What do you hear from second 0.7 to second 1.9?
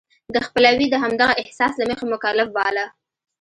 د همدغه احساس له